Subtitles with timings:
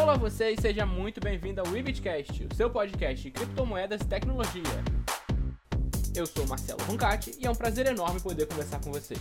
[0.00, 4.62] Olá você e seja muito bem-vindo ao Webitcast, o seu podcast de criptomoedas e tecnologia.
[6.14, 9.20] Eu sou Marcelo Roncati e é um prazer enorme poder conversar com vocês.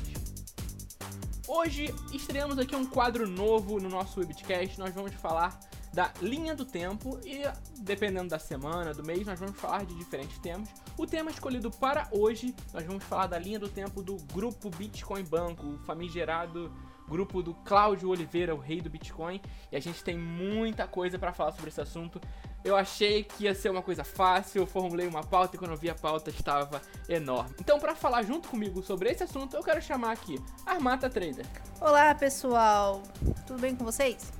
[1.47, 5.59] Hoje estreamos aqui um quadro novo no nosso Webitcast, nós vamos falar
[5.91, 7.41] da linha do tempo e,
[7.79, 10.69] dependendo da semana, do mês, nós vamos falar de diferentes temas.
[10.95, 15.23] O tema escolhido para hoje, nós vamos falar da linha do tempo do grupo Bitcoin
[15.23, 16.71] Banco, o famigerado
[17.07, 19.41] grupo do Cláudio Oliveira, o rei do Bitcoin,
[19.71, 22.19] e a gente tem muita coisa para falar sobre esse assunto.
[22.63, 25.77] Eu achei que ia ser uma coisa fácil, eu formulei uma pauta e quando eu
[25.77, 27.55] vi a pauta estava enorme.
[27.59, 31.45] Então, para falar junto comigo sobre esse assunto, eu quero chamar aqui Armata Trader.
[31.79, 33.01] Olá, pessoal.
[33.45, 34.33] Tudo bem com vocês?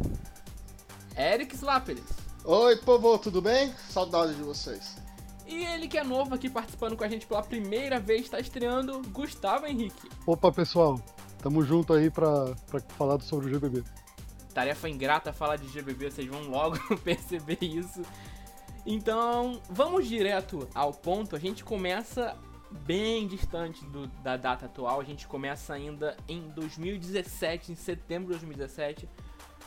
[1.17, 2.03] Eric Slaperis.
[2.43, 3.73] Oi, povo, tudo bem?
[3.89, 4.97] Saudade de vocês.
[5.45, 9.01] E ele que é novo aqui participando com a gente pela primeira vez, está estreando
[9.09, 10.09] Gustavo Henrique.
[10.25, 10.99] Opa, pessoal.
[11.47, 13.81] Tamo junto aí pra, pra falar sobre o GBB.
[14.53, 18.01] Tarefa ingrata falar de GBB, vocês vão logo perceber isso.
[18.85, 21.37] Então, vamos direto ao ponto.
[21.37, 22.35] A gente começa
[22.85, 24.99] bem distante do, da data atual.
[24.99, 29.07] A gente começa ainda em 2017, em setembro de 2017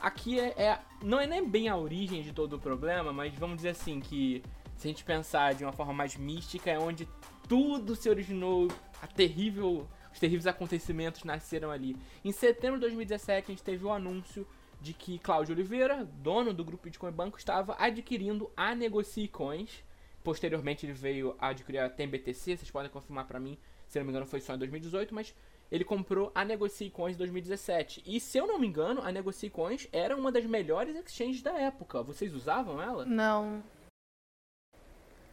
[0.03, 3.57] aqui é, é, não é nem bem a origem de todo o problema, mas vamos
[3.57, 4.43] dizer assim que
[4.77, 7.07] se a gente pensar de uma forma mais mística, é onde
[7.49, 8.69] tudo se originou,
[9.03, 11.97] a terrível, os terríveis acontecimentos nasceram ali.
[12.25, 14.47] Em setembro de 2017, a gente teve o anúncio
[14.81, 19.85] de que Cláudio Oliveira, dono do grupo Bitcoin Banco, estava adquirindo a Negocie Coins.
[20.25, 24.27] Posteriormente, ele veio adquirir a TMBTC, vocês podem confirmar para mim, se não me engano,
[24.27, 25.35] foi só em 2018, mas
[25.71, 28.03] ele comprou a Negocie Coins 2017.
[28.05, 31.53] E se eu não me engano, a Negocie Coins era uma das melhores exchanges da
[31.53, 32.03] época.
[32.03, 33.05] Vocês usavam ela?
[33.05, 33.63] Não.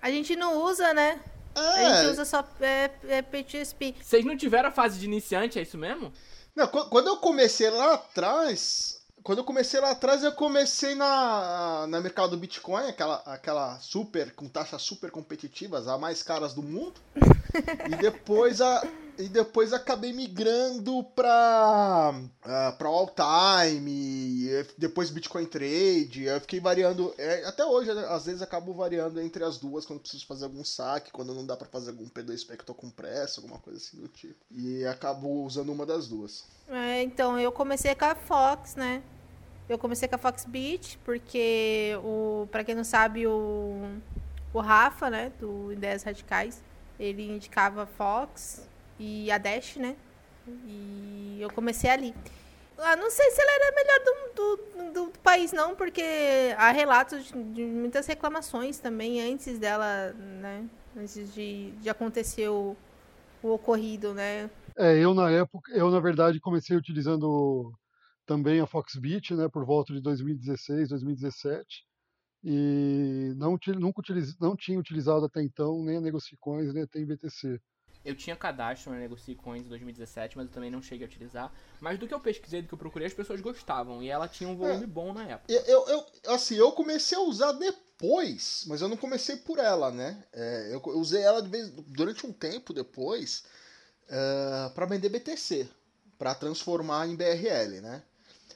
[0.01, 1.21] A gente não usa, né?
[1.57, 1.85] É.
[1.85, 3.95] A gente usa só é, é PTSP.
[4.01, 6.11] Vocês não tiveram a fase de iniciante, é isso mesmo?
[6.55, 11.99] Não, quando eu comecei lá atrás, quando eu comecei lá atrás, eu comecei na, na
[11.99, 16.95] mercado do Bitcoin, aquela, aquela super, com taxas super competitivas, as mais caras do mundo.
[17.91, 18.87] e depois a,
[19.17, 27.13] e depois acabei migrando pra, uh, pra all time, depois Bitcoin Trade, eu fiquei variando,
[27.17, 31.11] é, até hoje às vezes acabo variando entre as duas quando preciso fazer algum saque,
[31.11, 34.07] quando não dá para fazer algum P2P que tô com pressa, alguma coisa assim do
[34.07, 34.39] tipo.
[34.51, 36.45] E acabo usando uma das duas.
[36.69, 39.01] É, então, eu comecei com a Fox, né?
[39.67, 43.99] Eu comecei com a Foxbit, porque o, para quem não sabe, o,
[44.53, 46.63] o Rafa, né, do Ideias Radicais,
[46.97, 48.65] ele indicava Fox
[48.99, 49.95] e a Dash, né?
[50.65, 52.13] E eu comecei ali.
[52.77, 56.03] Ah, não sei se ela era a melhor do, do, do, país, não, porque
[56.57, 60.69] há relatos de, de, muitas reclamações também antes dela, né?
[60.95, 62.75] Antes de, de acontecer o,
[63.41, 64.49] o ocorrido, né?
[64.77, 67.73] É, eu na época, eu na verdade comecei utilizando
[68.27, 71.85] também a Foxbit, né, por volta de 2016, 2017,
[72.43, 77.59] e não, nunca utiliz, não tinha utilizado até então nem a Negocicoins, nem a TMBTC.
[78.07, 81.51] Eu tinha cadastro na Negocicoins em 2017, mas eu também não cheguei a utilizar.
[81.81, 84.01] Mas do que eu pesquisei, do que eu procurei, as pessoas gostavam.
[84.01, 85.51] E ela tinha um volume é, bom na época.
[85.51, 90.23] Eu, eu, assim, eu comecei a usar depois, mas eu não comecei por ela, né?
[90.31, 93.43] É, eu, eu, usei ela vez, durante um tempo depois
[94.05, 95.67] uh, para vender BTC,
[96.17, 98.03] para transformar em BRL, né?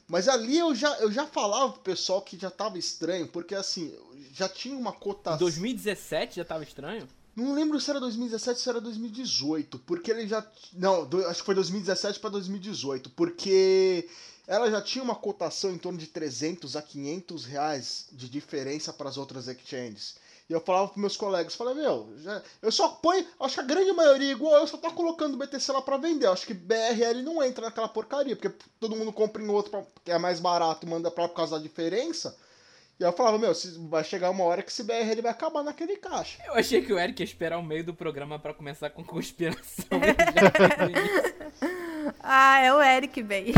[0.07, 3.93] Mas ali eu já, eu já falava pro pessoal que já tava estranho, porque assim,
[4.31, 5.39] já tinha uma cotação.
[5.39, 7.05] 2017 já tava estranho?
[7.35, 10.45] Não lembro se era 2017 ou se era 2018, porque ele já.
[10.73, 14.07] Não, acho que foi 2017 para 2018, porque
[14.47, 19.07] ela já tinha uma cotação em torno de 300 a 500 reais de diferença para
[19.09, 20.15] as outras exchanges.
[20.49, 23.63] E eu falava pros meus colegas, falei, meu, já, eu só ponho, acho que a
[23.63, 26.25] grande maioria igual eu só tá colocando BTC lá pra vender.
[26.25, 30.11] Eu acho que BRL não entra naquela porcaria, porque todo mundo compra em outro que
[30.11, 32.37] é mais barato e manda pra por causa da diferença.
[33.01, 33.51] E eu falava, meu,
[33.89, 36.39] vai chegar uma hora que esse BRL vai acabar naquele caixa.
[36.45, 39.87] Eu achei que o Eric ia esperar o meio do programa para começar com conspiração.
[42.21, 43.53] ah, é o Eric, bem.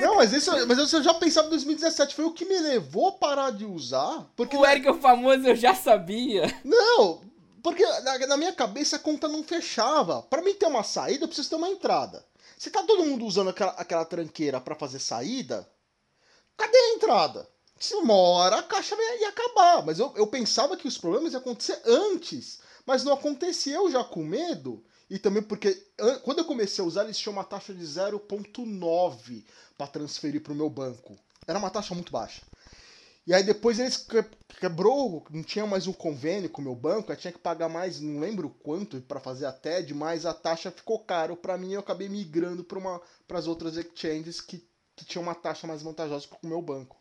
[0.00, 2.14] Não, mas isso, mas isso eu já pensava em 2017.
[2.14, 4.30] Foi o que me levou a parar de usar.
[4.36, 6.44] Porque o Eric é o famoso, eu já sabia.
[6.62, 7.22] Não,
[7.64, 10.22] porque na, na, minha cabeça a conta não fechava.
[10.22, 12.24] Para mim ter uma saída, eu preciso ter uma entrada.
[12.56, 15.68] Se tá todo mundo usando aquela, aquela tranqueira para fazer saída,
[16.56, 17.48] cadê a entrada?
[17.80, 19.84] Se uma hora a caixa ia acabar.
[19.84, 22.60] Mas eu, eu pensava que os problemas iam acontecer antes.
[22.84, 24.84] Mas não acontecia, eu já com medo.
[25.08, 25.72] E também porque
[26.22, 29.44] quando eu comecei a usar, eles tinham uma taxa de 0,9
[29.78, 31.16] para transferir para o meu banco.
[31.46, 32.42] Era uma taxa muito baixa.
[33.26, 34.06] E aí depois eles
[34.60, 38.00] quebrou, não tinha mais um convênio com o meu banco, eu tinha que pagar mais,
[38.00, 41.80] não lembro quanto para fazer a TED, mas a taxa ficou caro para mim, eu
[41.80, 44.66] acabei migrando para as outras exchanges que,
[44.96, 46.99] que tinham uma taxa mais vantajosa com o meu banco.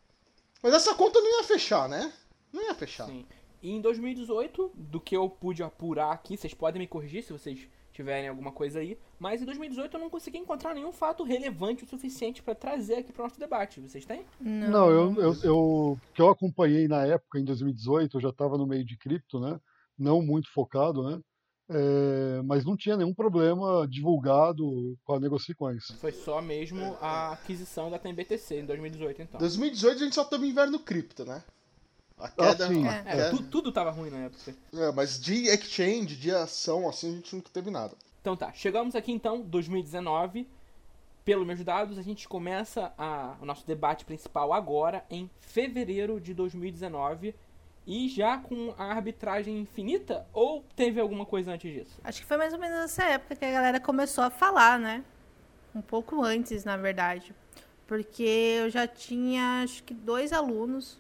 [0.62, 2.12] Mas essa conta não ia fechar, né?
[2.52, 3.06] Não ia fechar.
[3.06, 3.26] Sim.
[3.62, 7.68] E em 2018, do que eu pude apurar aqui, vocês podem me corrigir se vocês
[7.92, 11.88] tiverem alguma coisa aí, mas em 2018 eu não consegui encontrar nenhum fato relevante o
[11.88, 13.82] suficiente para trazer aqui para o nosso debate.
[13.82, 14.26] Vocês têm?
[14.40, 18.58] Não, Não, eu, eu, eu, que eu acompanhei na época, em 2018, eu já estava
[18.58, 19.60] no meio de cripto, né?
[19.98, 21.20] Não muito focado, né?
[21.72, 25.86] É, mas não tinha nenhum problema divulgado com a Negocicoins.
[26.00, 29.40] Foi só mesmo a aquisição da TMBTC em 2018, então.
[29.40, 31.44] 2018 a gente só teve inverno cripto, né?
[32.18, 32.68] A Ah, queda.
[32.68, 32.88] sim.
[32.88, 34.54] a É, queda- tu- tudo tava ruim na época.
[34.74, 37.94] É, mas de exchange, de ação, assim, a gente nunca teve nada.
[38.20, 40.48] Então tá, chegamos aqui então, 2019.
[41.24, 46.34] Pelos meus dados, a gente começa a- o nosso debate principal agora, em fevereiro de
[46.34, 47.36] 2019.
[47.90, 50.24] E já com a arbitragem infinita?
[50.32, 52.00] Ou teve alguma coisa antes disso?
[52.04, 55.04] Acho que foi mais ou menos nessa época que a galera começou a falar, né?
[55.74, 57.34] Um pouco antes, na verdade.
[57.88, 58.22] Porque
[58.62, 61.00] eu já tinha, acho que, dois alunos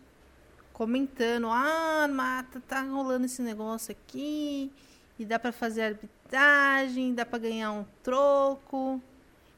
[0.73, 4.71] comentando: ah, mata, tá rolando esse negócio aqui,
[5.19, 8.99] e dá pra fazer arbitragem, dá pra ganhar um troco.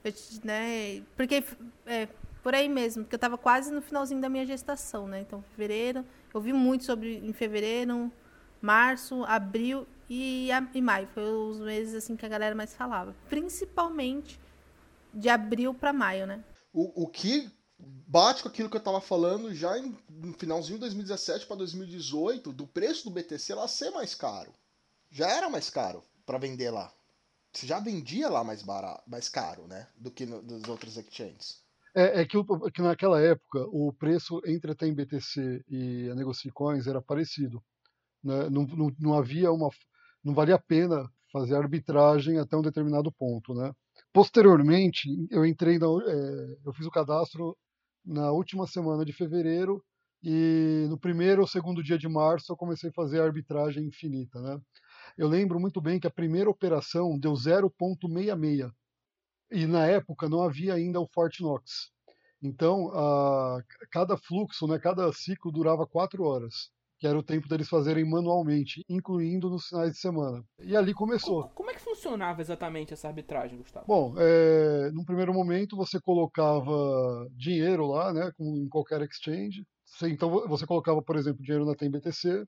[0.03, 0.13] Eu,
[0.43, 1.01] né?
[1.15, 1.45] Porque,
[1.85, 2.09] é,
[2.43, 5.21] por aí mesmo, porque eu tava quase no finalzinho da minha gestação, né?
[5.21, 8.11] Então, fevereiro, eu vi muito sobre em fevereiro,
[8.61, 11.07] março, abril e, a- e maio.
[11.13, 13.15] Foi os meses assim que a galera mais falava.
[13.29, 14.39] Principalmente
[15.13, 16.43] de abril para maio, né?
[16.73, 20.81] O, o que bate com aquilo que eu tava falando já em, no finalzinho de
[20.81, 24.53] 2017 para 2018, do preço do BTC lá ser mais caro.
[25.09, 26.93] Já era mais caro para vender lá.
[27.51, 29.87] Você já vendia lá mais barato, mais caro, né?
[29.97, 31.60] Do que no, dos outros exchanges.
[31.93, 32.38] É, é que,
[32.73, 37.61] que naquela época o preço entre a TMBTC e a Negocicoins era parecido.
[38.23, 38.49] né?
[38.49, 39.69] Não, não, não havia uma.
[40.23, 43.53] Não valia a pena fazer arbitragem até um determinado ponto.
[43.53, 43.73] Né?
[44.13, 47.57] Posteriormente, eu entrei na, é, eu fiz o cadastro
[48.05, 49.83] na última semana de fevereiro
[50.23, 54.39] e no primeiro ou segundo dia de março eu comecei a fazer a arbitragem infinita.
[54.41, 54.59] Né?
[55.17, 58.71] Eu lembro muito bem que a primeira operação deu 0,66
[59.51, 61.92] e na época não havia ainda o Fortinox.
[62.42, 63.62] Então, a,
[63.92, 68.83] cada fluxo, né, cada ciclo durava quatro horas, que era o tempo deles fazerem manualmente,
[68.89, 70.44] incluindo nos finais de semana.
[70.59, 71.44] E ali começou.
[71.44, 73.86] Co- Como é que funcionava exatamente essa arbitragem, Gustavo?
[73.88, 79.63] Bom, é, num primeiro momento você colocava dinheiro lá, né, como em qualquer exchange.
[79.86, 82.45] Você- Então vo- você colocava, por exemplo, dinheiro na TMBTC,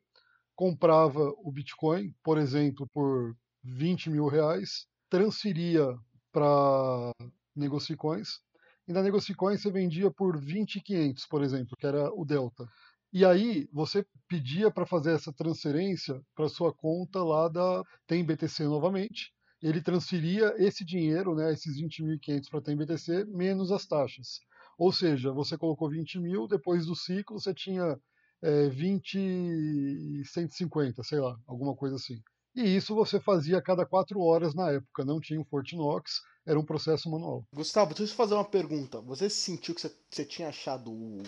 [0.55, 5.85] comprava o Bitcoin, por exemplo, por 20 mil reais, transferia
[6.33, 7.13] para
[7.55, 8.41] Negocicoins,
[8.87, 12.67] e na Negocicoins você vendia por 20.500, por exemplo, que era o Delta.
[13.13, 19.31] E aí você pedia para fazer essa transferência para sua conta lá da TMBTC novamente,
[19.61, 24.39] ele transferia esse dinheiro, né, esses 20.500 para a TMBTC, menos as taxas.
[24.77, 27.97] Ou seja, você colocou 20 mil, depois do ciclo você tinha
[28.41, 32.21] é, 20 e 150, sei lá, alguma coisa assim.
[32.55, 36.59] E isso você fazia a cada quatro horas na época, não tinha o Fortinox, era
[36.59, 37.43] um processo manual.
[37.53, 39.01] Gustavo, deixa eu fazer uma pergunta.
[39.01, 41.23] Você sentiu que você, você tinha achado o,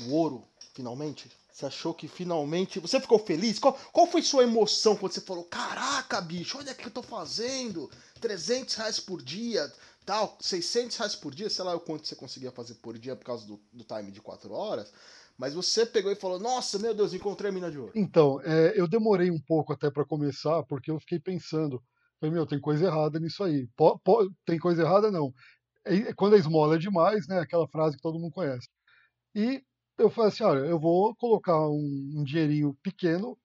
[0.00, 0.44] o ouro,
[0.74, 1.28] finalmente?
[1.50, 2.78] Você achou que finalmente.
[2.78, 3.58] Você ficou feliz?
[3.58, 7.02] Qual, qual foi sua emoção quando você falou: Caraca, bicho, olha o que eu tô
[7.02, 7.90] fazendo?
[8.20, 9.72] 300 reais por dia,
[10.06, 13.24] tal, 600 reais por dia, sei lá o quanto você conseguia fazer por dia por
[13.24, 14.92] causa do, do time de 4 horas.
[15.38, 17.92] Mas você pegou e falou: Nossa, meu Deus, encontrei a mina de ouro.
[17.94, 21.82] Então, é, eu demorei um pouco até para começar, porque eu fiquei pensando,
[22.20, 23.68] falei, meu, tem coisa errada nisso aí.
[23.76, 25.32] Po- po- tem coisa errada não.
[25.86, 28.68] É- quando a esmola é demais, né, aquela frase que todo mundo conhece.
[29.34, 29.62] E
[29.98, 33.38] eu falei assim, olha, eu vou colocar um, um dinheirinho pequeno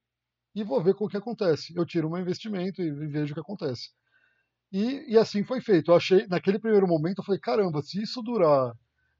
[0.55, 1.73] e vou ver o que acontece.
[1.75, 3.89] Eu tiro meu investimento e vejo o que acontece.
[4.71, 5.91] E, e assim foi feito.
[5.91, 8.73] Eu achei, naquele primeiro momento, eu falei, caramba, se isso durar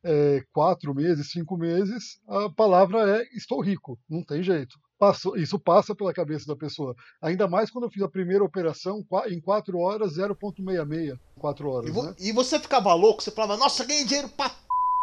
[0.03, 4.75] é, quatro meses, cinco meses, a palavra é estou rico, não tem jeito.
[4.99, 6.95] Passou, isso passa pela cabeça da pessoa.
[7.21, 11.17] Ainda mais quando eu fiz a primeira operação em quatro horas, 0,66.
[11.37, 12.15] Quatro horas, E, vo- né?
[12.19, 14.49] e você ficava louco, você falava: Nossa, ganhei dinheiro pra.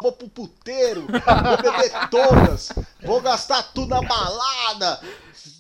[0.01, 5.01] Vou pro puteiro, vou beber todas, vou gastar tudo na balada,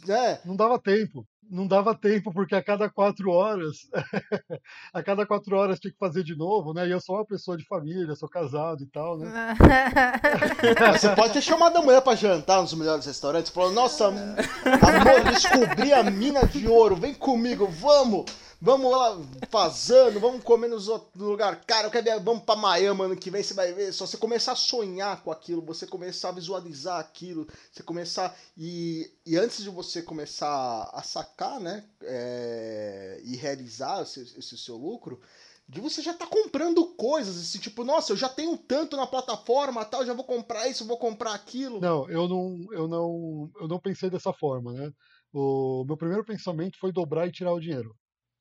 [0.06, 0.40] né?
[0.44, 1.26] Não dava tempo.
[1.52, 3.78] Não dava tempo, porque a cada quatro horas,
[4.94, 6.86] a cada quatro horas tinha que fazer de novo, né?
[6.86, 9.56] E eu sou uma pessoa de família, sou casado e tal, né?
[10.96, 13.50] Você pode ter chamado a mulher pra jantar nos melhores restaurantes.
[13.50, 18.26] Falou, nossa, amor, descobri a mina de ouro, vem comigo, vamos!
[18.60, 19.18] Vamos lá
[19.50, 21.64] fazendo, vamos comer nos outros lugar.
[22.04, 23.92] Ver, vamos pra Miami ano que vem, você vai ver.
[23.92, 28.36] Só você começar a sonhar com aquilo, você começar a visualizar aquilo, você começar.
[28.56, 31.84] E, e antes de você começar a sacar, né?
[32.02, 35.20] é, e realizar esse, esse seu lucro,
[35.68, 39.84] de você já tá comprando coisas, esse tipo, nossa, eu já tenho tanto na plataforma,
[39.84, 41.80] tal, já vou comprar isso, vou comprar aquilo.
[41.80, 44.90] Não, eu não, eu não, eu não pensei dessa forma, né?
[45.32, 47.94] O meu primeiro pensamento foi dobrar e tirar o dinheiro,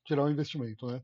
[0.09, 1.01] tirar o investimento, né?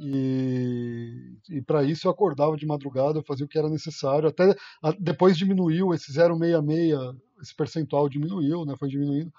[0.00, 4.28] E, e para isso eu acordava de madrugada, eu fazia o que era necessário.
[4.28, 8.74] Até a, depois diminuiu esse 0,66, esse percentual diminuiu, né?
[8.78, 9.32] Foi diminuindo.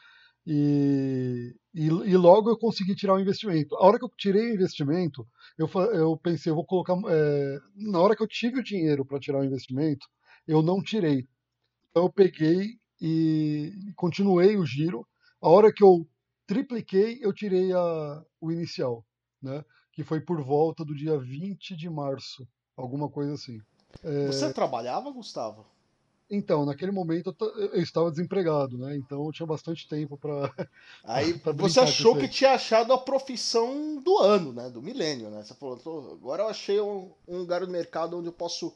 [0.45, 3.75] E, e, e, logo eu consegui tirar o investimento.
[3.75, 5.25] A hora que eu tirei o investimento,
[5.57, 6.95] eu, eu pensei, eu vou colocar.
[7.07, 10.07] É, na hora que eu tive o dinheiro para tirar o investimento,
[10.47, 11.27] eu não tirei.
[11.91, 15.05] Então eu peguei e continuei o giro.
[15.41, 16.07] A hora que eu
[16.49, 19.05] tripliquei, eu tirei a, o inicial,
[19.39, 19.63] né?
[19.91, 23.61] que foi por volta do dia 20 de março, alguma coisa assim.
[24.03, 24.25] É...
[24.25, 25.63] Você trabalhava, Gustavo?
[26.31, 28.95] Então, naquele momento eu, estava desempregado, né?
[28.95, 30.51] Então eu tinha bastante tempo para.
[31.03, 34.69] Aí pra você achou que tinha achado a profissão do ano, né?
[34.69, 35.43] Do milênio, né?
[35.43, 38.75] Você falou, agora eu achei um, um lugar no mercado onde eu posso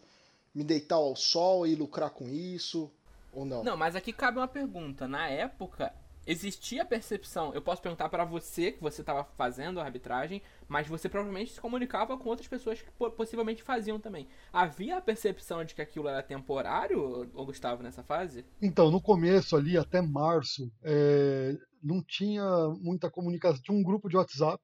[0.54, 2.92] me deitar ao sol e lucrar com isso,
[3.32, 3.64] ou não?
[3.64, 5.08] Não, mas aqui cabe uma pergunta.
[5.08, 5.94] Na época,
[6.26, 10.88] existia a percepção, eu posso perguntar para você que você estava fazendo a arbitragem, mas
[10.88, 14.28] você provavelmente se comunicava com outras pessoas que possivelmente faziam também.
[14.52, 18.46] Havia a percepção de que aquilo era temporário, Gustavo, nessa fase?
[18.62, 22.44] Então, no começo ali, até março, é, não tinha
[22.80, 23.62] muita comunicação.
[23.62, 24.64] Tinha um grupo de WhatsApp,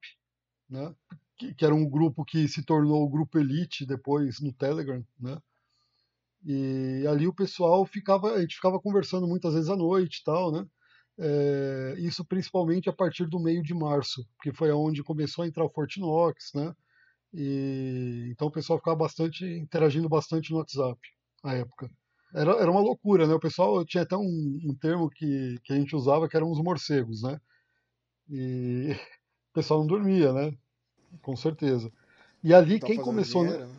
[0.68, 0.94] né?
[1.36, 5.38] Que, que, era um grupo que se tornou o grupo Elite depois no Telegram, né?
[6.44, 10.50] E ali o pessoal ficava, a gente ficava conversando muitas vezes à noite e tal,
[10.50, 10.66] né?
[11.22, 15.64] É, isso principalmente a partir do meio de março, que foi onde começou a entrar
[15.64, 16.74] o Fortinox, né?
[17.34, 20.98] E, então o pessoal ficava bastante interagindo bastante no WhatsApp
[21.44, 21.90] na época.
[22.34, 23.34] Era, era uma loucura, né?
[23.34, 26.62] O pessoal tinha até um, um termo que, que a gente usava que eram os
[26.62, 27.38] morcegos, né?
[28.30, 28.92] E
[29.50, 30.56] o pessoal não dormia, né?
[31.20, 31.92] Com certeza.
[32.42, 33.44] E ali tá quem começou.
[33.44, 33.76] Dinheiro, né?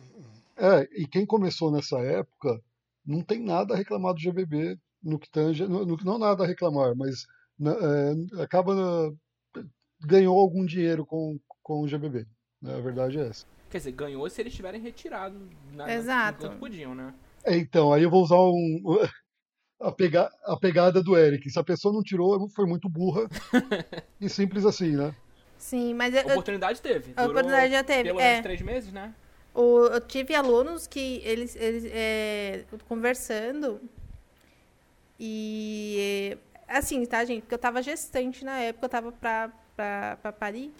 [0.56, 2.62] É, e quem começou nessa época
[3.04, 6.46] não tem nada a reclamar do GBB no que tange, no, no, não nada a
[6.46, 7.26] reclamar, mas
[7.58, 8.74] né, é, acaba
[10.04, 12.26] ganhou algum dinheiro com, com o GBB.
[12.60, 12.74] Né?
[12.74, 13.46] A verdade é essa.
[13.70, 16.44] Quer dizer, ganhou se eles tiverem retirado na, Exato.
[16.44, 17.14] enquanto podiam, né?
[17.44, 18.82] É, então, aí eu vou usar um,
[19.80, 21.48] a, pega, a pegada do Eric.
[21.50, 23.28] Se a pessoa não tirou, foi muito burra.
[24.20, 25.14] e simples assim, né?
[25.56, 26.14] Sim, mas...
[26.14, 27.12] A oportunidade teve.
[27.16, 28.42] A oportunidade já teve, pelo é.
[28.42, 29.14] três meses, né?
[29.54, 33.80] O, eu tive alunos que eles, eles é, conversando
[35.24, 36.36] e
[36.66, 37.42] assim, tá, gente?
[37.42, 40.72] Porque eu tava gestante na época, eu tava pra, pra, pra Paris.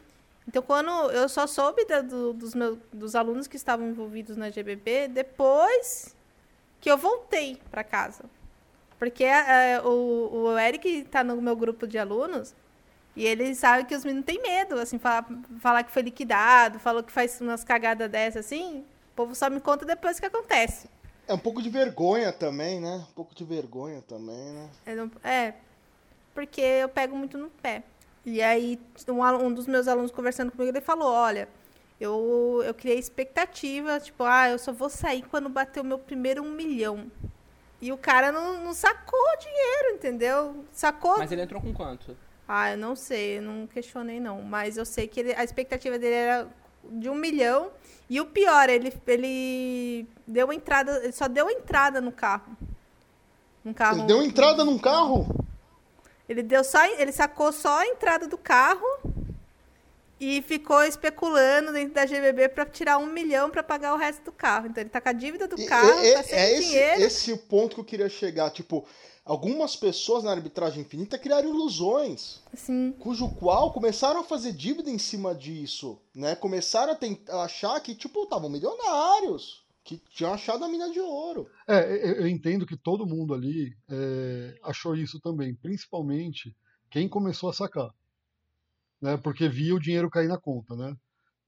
[0.48, 4.50] Então, quando eu só soube da, do, dos, meus, dos alunos que estavam envolvidos na
[4.50, 6.16] GBB, depois
[6.80, 8.24] que eu voltei para casa.
[8.98, 12.52] Porque é, o, o Eric está no meu grupo de alunos
[13.14, 15.24] e ele sabe que os meninos têm medo, assim, falar,
[15.60, 18.84] falar que foi liquidado, falou que faz umas cagadas dessas, assim.
[19.12, 20.88] O povo só me conta depois que acontece.
[21.26, 23.04] É um pouco de vergonha também, né?
[23.10, 24.70] Um pouco de vergonha também, né?
[24.84, 25.54] É, é
[26.34, 27.82] porque eu pego muito no pé.
[28.24, 31.48] E aí, um, um dos meus alunos conversando comigo, ele falou, olha,
[32.00, 36.42] eu, eu criei expectativa, tipo, ah, eu só vou sair quando bater o meu primeiro
[36.42, 37.10] um milhão.
[37.80, 40.64] E o cara não, não sacou o dinheiro, entendeu?
[40.72, 41.18] Sacou.
[41.18, 42.16] Mas ele entrou com quanto?
[42.46, 44.40] Ah, eu não sei, eu não questionei não.
[44.42, 46.48] Mas eu sei que ele, a expectativa dele era
[46.90, 47.70] de um milhão.
[48.08, 52.56] E o pior, ele, ele deu entrada, ele só deu entrada no carro.
[53.64, 53.98] Um carro.
[53.98, 55.26] Ele deu entrada num carro?
[56.28, 58.86] Ele deu só, ele sacou só a entrada do carro
[60.18, 64.32] e ficou especulando dentro da GBB para tirar um milhão para pagar o resto do
[64.32, 64.68] carro.
[64.68, 67.02] Então ele tá com a dívida do carro, é, tá sem é dinheiro.
[67.02, 68.50] Esse, esse o ponto que eu queria chegar.
[68.50, 68.86] Tipo,
[69.24, 72.42] algumas pessoas na arbitragem infinita criaram ilusões.
[72.54, 72.92] Sim.
[72.98, 76.34] Cujo qual começaram a fazer dívida em cima disso, né?
[76.34, 81.48] Começaram a, tentar, achar que, tipo, estavam milionários, que tinham achado a mina de ouro.
[81.66, 86.54] É, eu entendo que todo mundo ali é, achou isso também, principalmente
[86.90, 87.90] quem começou a sacar,
[89.00, 89.16] né?
[89.16, 90.96] Porque via o dinheiro cair na conta, né?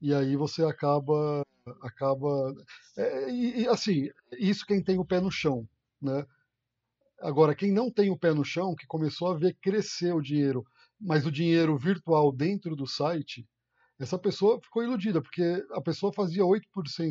[0.01, 1.43] E aí você acaba,
[1.81, 2.53] acaba,
[2.97, 5.67] é, e, assim, isso quem tem o pé no chão,
[6.01, 6.25] né?
[7.21, 10.63] Agora, quem não tem o pé no chão, que começou a ver crescer o dinheiro,
[10.99, 13.45] mas o dinheiro virtual dentro do site,
[13.99, 16.61] essa pessoa ficou iludida, porque a pessoa fazia 8%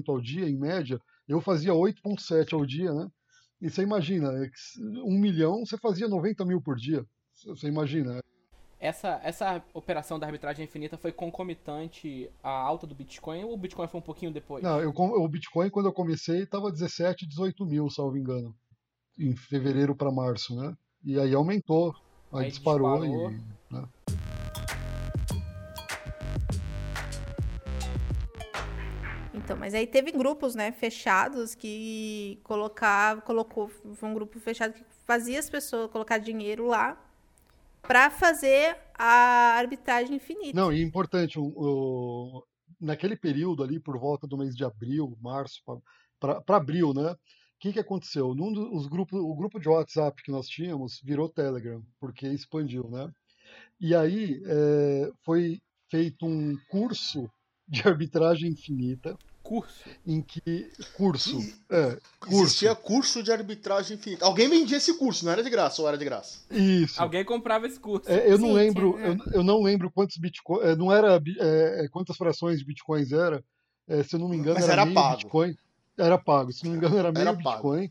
[0.09, 3.09] ao dia, em média, eu fazia 8,7% ao dia, né?
[3.61, 4.31] E você imagina,
[5.05, 7.05] um milhão, você fazia 90 mil por dia.
[7.47, 8.21] Você imagina.
[8.79, 13.89] Essa, essa operação da arbitragem infinita foi concomitante à alta do Bitcoin ou o Bitcoin
[13.89, 14.63] foi um pouquinho depois?
[14.63, 18.55] Não, eu, o Bitcoin, quando eu comecei, estava 17, 18 mil, salvo engano
[19.19, 20.77] em fevereiro para março, né?
[21.05, 21.95] E aí aumentou,
[22.33, 23.31] aí, aí disparou, disparou.
[23.31, 23.35] E,
[23.71, 23.89] né?
[29.35, 34.85] então, mas aí teve grupos, né, fechados que colocava, colocou, foi um grupo fechado que
[35.05, 36.99] fazia as pessoas colocar dinheiro lá
[37.83, 40.59] para fazer a arbitragem infinita.
[40.59, 42.45] Não, e importante, o, o,
[42.81, 45.61] naquele período ali, por volta do mês de abril, março,
[46.19, 47.15] para abril, né?
[47.65, 48.35] O que, que aconteceu?
[48.35, 53.11] Num dos grupos, o grupo de WhatsApp que nós tínhamos virou Telegram, porque expandiu, né?
[53.81, 57.27] E aí é, foi feito um curso
[57.67, 59.17] de arbitragem infinita.
[59.43, 59.89] Curso?
[60.07, 60.71] Em que.
[60.95, 61.39] Curso.
[61.71, 62.43] É, curso.
[62.43, 64.27] Existia curso de arbitragem infinita.
[64.27, 66.41] Alguém vendia esse curso, não era de graça ou era de graça?
[66.51, 67.01] Isso.
[67.01, 68.11] Alguém comprava esse curso.
[68.11, 70.67] É, eu Sim, não lembro, eu, eu, não lembro quantos bitcoins.
[70.67, 73.43] É, não era é, é, quantas frações de bitcoins era.
[73.89, 75.17] É, se eu não me engano, Mas era, era meio pago.
[75.17, 75.57] Bitcoin.
[75.97, 77.91] Era pago, se não me engano, era meio Era Bitcoin.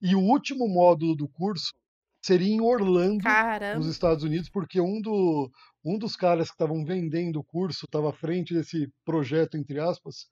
[0.00, 1.72] E o último módulo do curso
[2.20, 3.78] seria em Orlando, Caramba.
[3.78, 5.50] nos Estados Unidos, porque um, do,
[5.84, 10.26] um dos caras que estavam vendendo o curso, estava à frente desse projeto, entre aspas,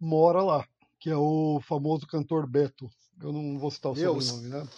[0.00, 0.64] mora lá,
[1.00, 2.88] que é o famoso cantor Beto.
[3.20, 4.68] Eu não vou citar o Meu, sobrenome, né?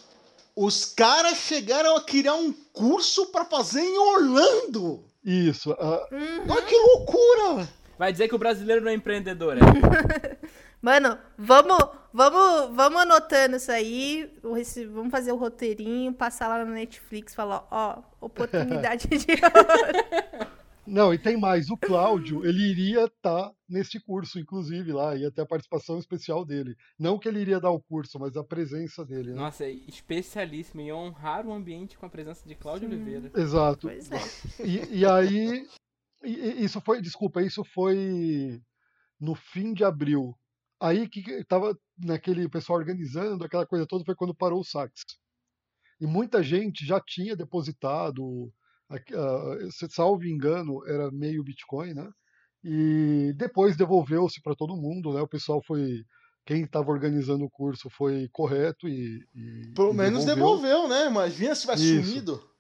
[0.55, 5.05] Os caras chegaram a criar um curso pra fazer em Orlando.
[5.23, 5.73] Isso.
[5.73, 7.69] a- Hum, Olha que loucura!
[7.99, 10.39] Vai dizer que o brasileiro não é empreendedor, é?
[10.87, 11.77] Mano, vamos,
[12.13, 17.67] vamos, vamos anotando isso aí, esse- vamos fazer o roteirinho, passar lá na Netflix, falar,
[17.73, 20.47] ó, oportunidade de ouro.
[20.87, 21.69] Não, e tem mais.
[21.71, 26.77] O Cláudio, ele iria estar nesse curso, inclusive, lá, ia ter a participação especial dele.
[26.97, 29.35] Não que ele iria dar o curso, mas a presença dele, né?
[29.41, 33.33] Nossa, é especialíssimo em honrar o ambiente com a presença de Cláudio Oliveira.
[33.35, 33.89] Exato.
[33.89, 34.21] Pois é.
[34.65, 35.67] E, e aí,
[36.23, 38.63] e- e isso foi, desculpa, isso foi
[39.21, 40.33] no fim de abril.
[40.81, 44.93] Aí que que tava naquele pessoal organizando, aquela coisa toda, foi quando parou o sax.
[46.01, 48.53] E muita gente já tinha depositado,
[48.91, 52.11] ah, se salvo engano, era meio Bitcoin, né?
[52.63, 55.23] E depois devolveu-se para todo mundo, né?
[55.23, 56.05] O pessoal foi,
[56.45, 61.07] quem estava organizando o curso foi correto e, e- Pelo menos devolveu, né?
[61.07, 62.09] Imagina se tivesse Isso.
[62.11, 62.51] sumido.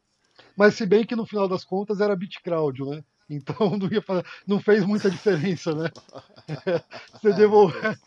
[0.56, 3.02] Mas se bem que no final das contas era BitCrowd, né?
[3.28, 5.90] Então não, ia fa- não fez muita diferença, né?
[7.20, 7.98] Você devolver.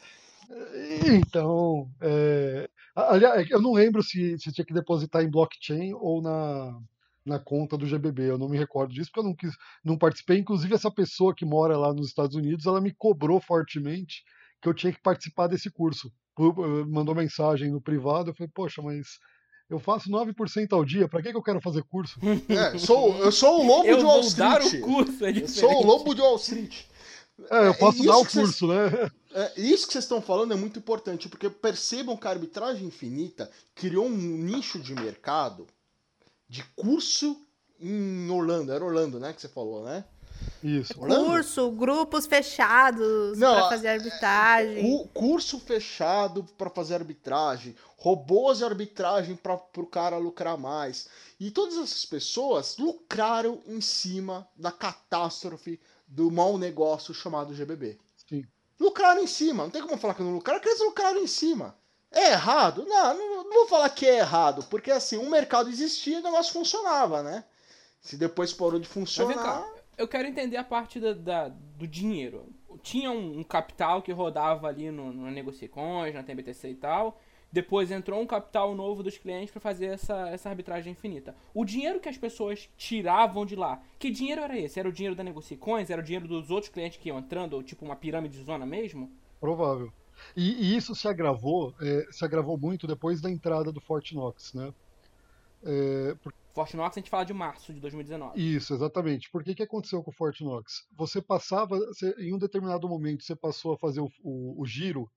[1.06, 2.70] Então, é...
[2.96, 6.80] aliás, eu não lembro se, se tinha que depositar em blockchain ou na,
[7.26, 8.30] na conta do GBB.
[8.32, 9.54] Eu não me recordo disso porque eu não quis,
[9.84, 10.38] não participei.
[10.40, 14.24] Inclusive essa pessoa que mora lá nos Estados Unidos, ela me cobrou fortemente
[14.62, 16.12] que eu tinha que participar desse curso.
[16.40, 18.30] Eh, Mandou mensagem no privado.
[18.32, 19.20] Eu falei, poxa, mas
[19.70, 21.08] eu faço 9% ao dia.
[21.08, 22.20] Para que, que eu quero fazer curso?
[22.50, 24.84] É, eu sou, eu sou o lobo Eu de Wall vou dar Street.
[24.84, 25.52] o curso, é Eu diferente.
[25.60, 26.82] sou o lobo de Wall Street.
[27.50, 29.12] É, eu É, posso isso dar o curso, né?
[29.34, 33.50] É, isso que vocês estão falando é muito importante, porque percebam que a arbitragem infinita
[33.76, 35.66] criou um nicho de mercado
[36.50, 37.38] de curso
[37.80, 38.74] em Orlando.
[38.74, 39.32] Era Orlando, né?
[39.32, 40.04] Que você falou, né?
[40.64, 40.94] Isso.
[41.00, 41.26] Orlando?
[41.28, 44.82] Curso, grupos fechados Não, pra a- fazer arbitragem.
[44.82, 51.08] Cu- curso fechado para fazer arbitragem, robôs de arbitragem para o cara lucrar mais.
[51.40, 57.98] E todas essas pessoas lucraram em cima da catástrofe do mau negócio chamado GBB.
[58.28, 58.46] Sim.
[58.80, 61.76] Lucraram em cima, não tem como falar que não lucraram, porque eles lucraram em cima.
[62.12, 62.86] É errado?
[62.88, 66.24] Não, não, não vou falar que é errado, porque assim, o mercado existia e o
[66.24, 67.44] negócio funcionava, né?
[68.02, 69.36] Se depois parou de funcionar.
[69.36, 72.48] cá, eu quero entender a parte da, da- do dinheiro.
[72.82, 77.20] Tinha um, um capital que rodava ali no, no na TBTC e tal.
[77.52, 81.36] Depois entrou um capital novo dos clientes para fazer essa, essa arbitragem infinita.
[81.54, 84.80] O dinheiro que as pessoas tiravam de lá, que dinheiro era esse?
[84.80, 85.90] Era o dinheiro da Negocicoins?
[85.90, 87.54] Era o dinheiro dos outros clientes que iam entrando?
[87.54, 89.12] Ou tipo uma pirâmide de zona mesmo?
[89.40, 89.92] Provável.
[90.36, 94.54] E, e isso se agravou, é, se agravou muito depois da entrada do Fort Knox,
[94.54, 94.74] né?
[95.64, 98.40] É, por- Fortnox a gente fala de março de 2019.
[98.40, 99.30] isso, exatamente.
[99.30, 100.86] Por que que aconteceu com o Fort Knox?
[100.98, 105.10] Você passava, você- em um determinado momento, você passou a fazer o, o- o giro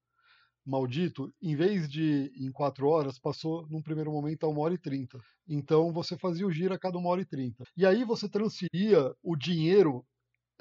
[0.65, 4.79] maldito, em vez de em quatro horas, passou num primeiro momento a uma hora e
[4.79, 5.19] trinta.
[5.49, 7.65] Então você fazia o giro a cada uma hora e trinta.
[7.77, 10.05] E aí você transferia o dinheiro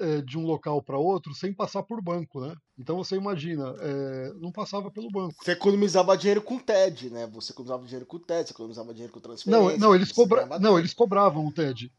[0.00, 2.54] eh, de um local para outro sem passar por banco, né?
[2.78, 5.34] Então você imagina, eh, não passava pelo banco.
[5.42, 7.26] Você economizava dinheiro com o TED, né?
[7.28, 9.68] Você economizava dinheiro com o TED, você economizava dinheiro com transferência.
[9.70, 10.58] Não, não, eles cobra...
[10.58, 11.90] não, eles cobravam o TED.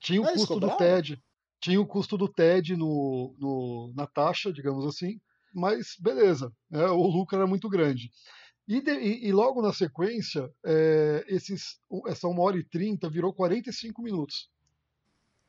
[0.00, 0.76] Tinha o Ah, custo do?
[0.76, 1.18] TED,
[1.60, 5.18] tinha o custo do TED no, no- na taxa, digamos assim,
[5.56, 8.10] mas beleza, né, o lucro era muito grande.
[8.68, 13.32] E, de- e- e logo na sequência, é, esses, essa 1 hora e 30 virou
[13.32, 14.50] 45 minutos.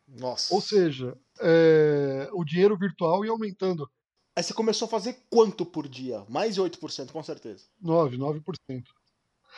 [0.07, 0.53] Nossa.
[0.53, 3.89] Ou seja, é, o dinheiro virtual ia aumentando
[4.35, 6.23] Aí você começou a fazer quanto por dia?
[6.29, 7.65] Mais de 8%, com certeza.
[7.81, 8.43] 9, 9%.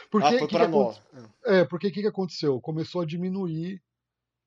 [0.09, 1.27] Porque ah, foi que para aconte- 9.
[1.43, 2.61] É, porque o que, que aconteceu?
[2.61, 3.81] Começou a diminuir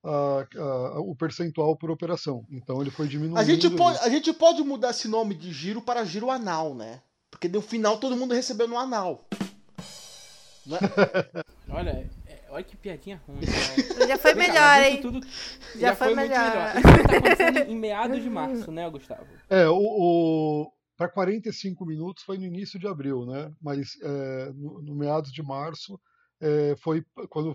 [0.05, 2.45] a- a- o percentual por operação.
[2.51, 3.38] Então ele foi diminuindo.
[3.38, 4.05] A gente, pode, isso.
[4.07, 7.01] a gente pode mudar esse nome de giro para giro anal, né?
[7.31, 9.25] Porque no final todo mundo recebeu no anal.
[10.67, 10.79] Né?
[11.69, 11.91] Olha,
[12.27, 13.41] é- olha que piadinha ruim.
[13.41, 14.07] cara.
[14.09, 15.01] Já foi melhor, isso hein?
[15.01, 15.21] tudo
[15.77, 16.73] Já foi muito melhor.
[16.77, 19.27] Isso tudo tá acontecendo em meados de março, né, Gustavo?
[19.49, 23.51] É, o, o para 45 minutos foi no início de abril, né?
[23.61, 25.99] Mas é, no, no meados de março
[26.41, 27.55] é, foi quando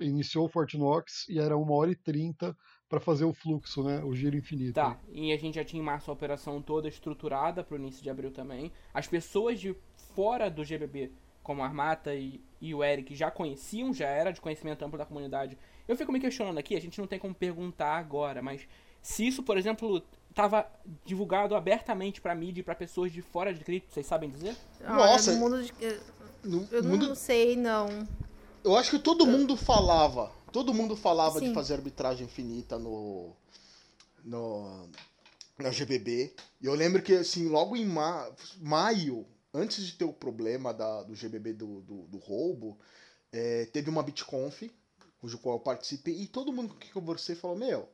[0.00, 2.56] iniciou o Fortinox e era uma hora e 30
[2.88, 4.02] para fazer o fluxo, né?
[4.02, 4.72] O giro infinito.
[4.74, 8.08] Tá, e a gente já tinha em março a operação toda estruturada pro início de
[8.10, 8.72] abril também.
[8.94, 9.76] As pessoas de
[10.14, 14.40] fora do GBB, como a Armata e, e o Eric, já conheciam, já era de
[14.40, 15.58] conhecimento amplo da comunidade.
[15.86, 18.66] Eu fico me questionando aqui, a gente não tem como perguntar agora, mas
[19.02, 20.02] se isso, por exemplo,
[20.34, 20.66] tava
[21.04, 24.56] divulgado abertamente pra mídia e pra pessoas de fora de cripto, vocês sabem dizer?
[24.82, 25.72] Olha, Nossa, no mundo de-
[26.70, 28.06] Eu mundo- não sei, não.
[28.68, 30.30] Eu acho que todo mundo falava.
[30.52, 31.54] Todo mundo falava de Sim.
[31.54, 33.34] fazer arbitragem infinita no.
[34.22, 34.86] no
[35.58, 36.34] na GBB.
[36.60, 41.02] E eu lembro que, assim, logo em ma maio, antes de ter o problema da,
[41.02, 42.78] do GBB do, do, do roubo,
[43.32, 44.70] é, teve uma BitConf,
[45.18, 47.88] cujo qual eu participei, e todo mundo com quem eu conversei falou: Meu,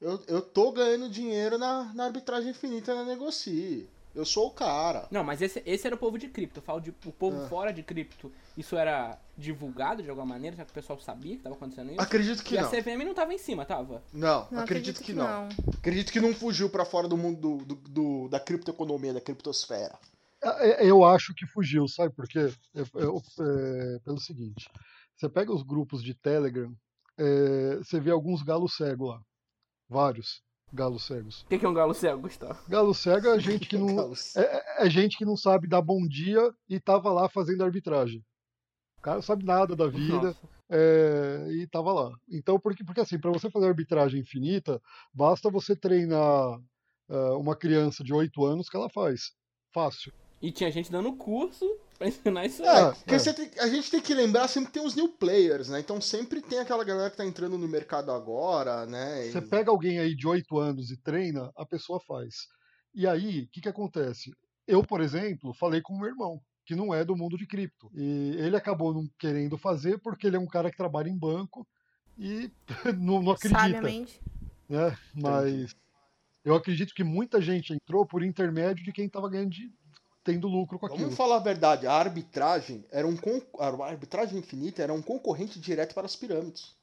[0.00, 3.88] eu, eu tô ganhando dinheiro na, na arbitragem infinita na Negocie.
[4.14, 5.06] Eu sou o cara.
[5.10, 6.58] Não, mas esse, esse era o povo de cripto.
[6.58, 7.48] Eu falo de o povo Ah.
[7.48, 8.30] fora de cripto.
[8.56, 10.54] Isso era divulgado de alguma maneira?
[10.56, 12.00] Será que o pessoal sabia que tava acontecendo isso?
[12.00, 12.70] Acredito que e a não.
[12.70, 14.02] CVM não tava em cima, tava?
[14.12, 15.48] Não, Não acredito, que não.
[15.78, 19.98] Acredito que não fugiu pra fora do mundo do, do- do- da criptoeconomia, da criptosfera.
[20.42, 22.52] É, é, Eu acho que fugiu, sabe por quê?
[22.74, 24.68] É, é, é, pelo seguinte:
[25.16, 26.70] você pega os grupos de Telegram,
[27.16, 29.20] é, você vê alguns galos cegos lá.
[29.88, 30.42] Vários
[30.72, 31.42] galos cegos.
[31.42, 32.58] O que, que é um galo cego, Gustavo?
[32.68, 34.36] Galo cego é gente que não, Carlos.
[34.36, 38.24] é, é gente que não sabe dar bom dia e tava lá fazendo arbitragem.
[38.98, 40.48] O cara não sabe nada da vida Nossa.
[40.70, 42.12] é, e tava lá.
[42.30, 44.80] Então, porque, porque assim, para você fazer arbitragem infinita,
[45.12, 46.60] basta você treinar
[47.12, 49.32] ah, uma criança de 8 anos que ela faz.
[49.72, 50.12] Fácil.
[50.40, 51.64] E tinha gente dando curso
[52.02, 52.68] pra ensinar isso aí.
[52.68, 53.18] É, É, porque é.
[53.18, 55.78] você tem- a gente tem que lembrar sempre que tem os new players, né?
[55.80, 59.28] Então sempre tem aquela galera que tá entrando no mercado agora, né?
[59.28, 62.34] E- Você pega alguém aí de 8 anos e treina, a pessoa faz.
[62.94, 64.30] E aí, o que, que acontece?
[64.66, 67.90] Eu, por exemplo, falei com o meu irmão, que não é do mundo de cripto.
[67.94, 71.66] E ele acabou não querendo fazer porque ele é um cara que trabalha em banco
[72.18, 72.50] e
[72.98, 73.60] não, não acredita.
[73.60, 74.20] Sabiamente.
[74.68, 74.96] né?
[75.14, 75.74] Mas
[76.44, 79.70] eu acredito que muita gente entrou por intermédio de quem estava ganhando de,
[80.24, 81.02] tendo lucro com aquilo.
[81.02, 85.58] Vamos falar a verdade, a arbitragem era um con- a arbitragem infinita era um concorrente
[85.58, 86.74] direto para as pirâmides.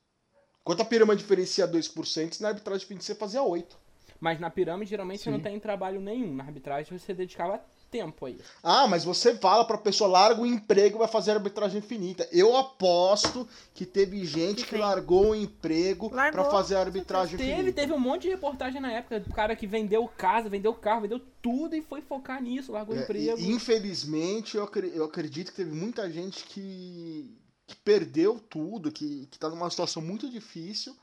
[0.61, 3.77] Enquanto a pirâmide diferencia 2%, na arbitragem infinita você fazia 8.
[4.19, 5.43] Mas na pirâmide, geralmente, você não Sim.
[5.43, 6.35] tem trabalho nenhum.
[6.35, 8.37] Na arbitragem, você dedicava tempo aí.
[8.63, 12.27] Ah, mas você fala pra pessoa, larga o emprego e vai fazer arbitragem infinita.
[12.31, 14.81] Eu aposto que teve gente que Sim.
[14.81, 17.81] largou o emprego Largou, pra fazer arbitragem Teve, infinita.
[17.81, 21.21] teve um monte de reportagem na época do cara que vendeu casa, vendeu carro, vendeu
[21.41, 23.39] tudo e foi focar nisso, largou o É, emprego.
[23.39, 29.39] e, infelizmente, eu, eu acredito que teve muita gente que, que perdeu tudo, que, que
[29.39, 30.95] tá numa situação muito difícil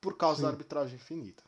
[0.00, 0.42] por causa Sim.
[0.42, 1.42] da arbitragem infinita.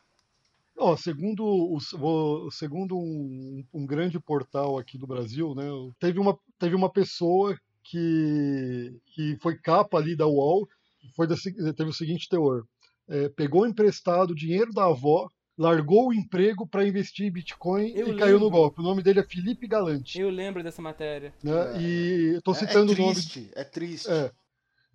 [0.77, 5.65] Ó, segundo o, segundo um, um grande portal aqui do Brasil, né,
[5.99, 10.67] teve uma, teve uma pessoa que, que foi capa ali da UOL,
[11.15, 11.35] foi da
[11.75, 12.65] teve o seguinte teor:
[13.07, 18.17] é, pegou emprestado dinheiro da avó, largou o emprego para investir em Bitcoin Eu e
[18.17, 18.49] caiu no lembro.
[18.59, 18.81] golpe.
[18.81, 20.19] O nome dele é Felipe Galante.
[20.19, 21.33] Eu lembro dessa matéria.
[21.41, 21.81] Né, É.
[21.81, 24.09] e eu tô É- citando é o nome triste, é triste.
[24.09, 24.31] É.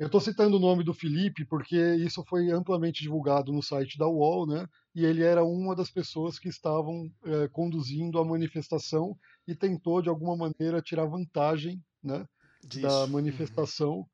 [0.00, 4.08] Eu estou citando o nome do Felipe porque isso foi amplamente divulgado no site da
[4.08, 4.66] UOL, né?
[4.94, 9.14] E ele era uma das pessoas que estavam eh, conduzindo a manifestação
[9.46, 12.24] e tentou, de alguma maneira, tirar vantagem né,
[12.64, 12.86] disso.
[12.86, 14.06] da manifestação.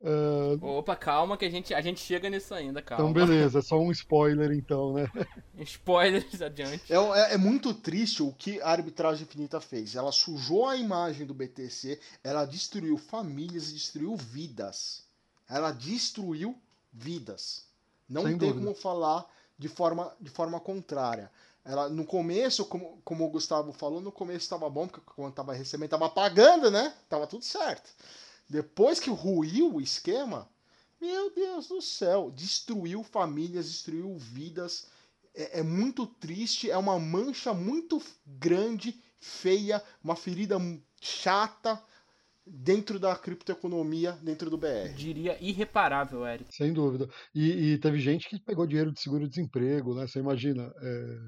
[0.00, 3.10] Eh, Opa, calma que a gente, a gente chega nisso ainda, calma.
[3.10, 5.10] então, beleza, é só um spoiler, então, né?
[5.58, 6.92] Spoilers adiante.
[6.92, 9.96] É, é- é muito triste o que a arbitragem infinita fez.
[9.96, 15.10] Ela sujou a imagem do BTC, ela destruiu famílias e destruiu vidas.
[15.52, 16.58] Ela destruiu
[16.90, 17.64] vidas.
[18.08, 18.64] Não Sem tem dúvida.
[18.64, 21.30] como falar de forma, de forma contrária.
[21.64, 25.52] Ela, no começo, como, como o Gustavo falou, no começo estava bom, porque quando estava
[25.52, 26.94] recebendo, estava pagando, né?
[27.08, 27.90] Tava tudo certo.
[28.48, 30.48] Depois que ruiu o esquema,
[31.00, 34.86] meu Deus do céu, destruiu famílias, destruiu vidas.
[35.34, 40.56] É, é muito triste, é uma mancha muito grande, feia, uma ferida
[41.00, 41.82] chata
[42.46, 44.92] dentro da criptoeconomia, dentro do BR.
[44.96, 46.54] Diria irreparável, Eric.
[46.54, 47.08] Sem dúvida.
[47.34, 50.06] E, e teve gente que pegou dinheiro de seguro-desemprego, né?
[50.06, 51.18] Você imagina, é,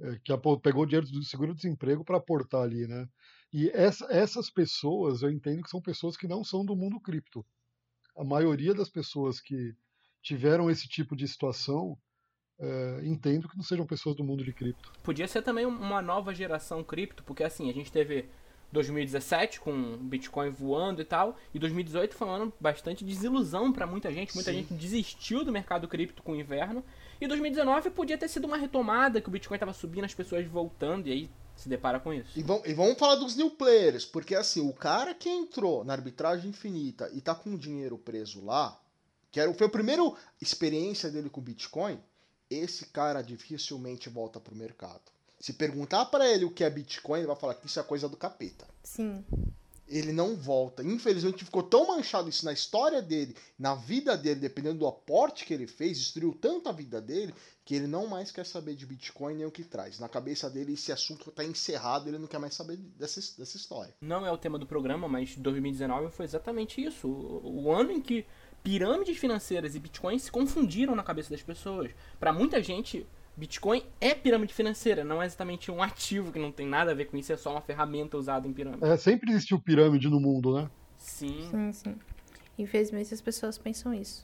[0.00, 3.08] é, que pegou dinheiro do seguro-desemprego para aportar ali, né?
[3.52, 7.44] E essa- essas pessoas, eu entendo que são pessoas que não são do mundo cripto.
[8.16, 9.74] A maioria das pessoas que
[10.22, 11.96] tiveram esse tipo de situação,
[12.58, 14.92] é, entendo que não sejam pessoas do mundo de cripto.
[15.02, 18.28] Podia ser também uma nova geração cripto, porque assim, a gente teve
[18.72, 24.12] 2017 com Bitcoin voando e tal, e 2018 foi um ano bastante desilusão para muita
[24.12, 24.58] gente, muita Sim.
[24.58, 26.84] gente desistiu do mercado cripto com o inverno,
[27.20, 31.08] e 2019 podia ter sido uma retomada, que o Bitcoin tava subindo, as pessoas voltando,
[31.08, 32.38] e aí se depara com isso.
[32.38, 35.94] E, vamos, e vamos falar dos new players, porque assim, o cara que entrou na
[35.94, 38.78] arbitragem infinita e tá com o dinheiro preso lá,
[39.32, 40.02] que era, foi a primeira
[40.40, 41.98] experiência dele com Bitcoin,
[42.50, 45.15] esse cara dificilmente volta pro mercado.
[45.46, 48.08] Se perguntar para ele o que é Bitcoin, ele vai falar que isso é coisa
[48.08, 48.66] do capeta.
[48.82, 49.24] Sim.
[49.86, 50.82] Ele não volta.
[50.82, 55.54] Infelizmente ficou tão manchado isso na história dele, na vida dele, dependendo do aporte que
[55.54, 57.32] ele fez, destruiu tanto a vida dele,
[57.64, 60.00] que ele não mais quer saber de Bitcoin nem o que traz.
[60.00, 63.94] Na cabeça dele, esse assunto está encerrado, ele não quer mais saber dessa, dessa história.
[64.00, 67.06] Não é o tema do programa, mas 2019 foi exatamente isso.
[67.06, 68.26] O, o ano em que
[68.64, 71.92] pirâmides financeiras e Bitcoin se confundiram na cabeça das pessoas.
[72.18, 73.06] Para muita gente,
[73.36, 77.04] Bitcoin é pirâmide financeira, não é exatamente um ativo que não tem nada a ver
[77.04, 78.82] com isso, é só uma ferramenta usada em pirâmide.
[78.82, 80.70] É, sempre existiu pirâmide no mundo, né?
[80.96, 81.46] Sim.
[81.50, 81.96] Sim, sim.
[82.58, 84.22] Infelizmente as pessoas pensam isso.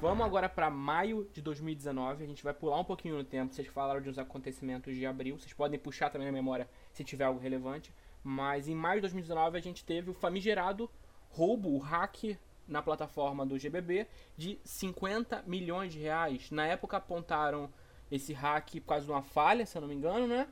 [0.00, 2.22] Vamos agora para maio de 2019.
[2.22, 3.52] A gente vai pular um pouquinho no tempo.
[3.52, 5.36] Vocês falaram de uns acontecimentos de abril.
[5.36, 7.92] Vocês podem puxar também na memória se tiver algo relevante.
[8.22, 10.88] Mas em maio de 2019 a gente teve o famigerado
[11.28, 12.38] roubo, o hack
[12.70, 14.06] na plataforma do GBB
[14.36, 16.50] de 50 milhões de reais.
[16.50, 17.68] Na época apontaram
[18.10, 20.46] esse hack por causa de uma falha, se eu não me engano, né?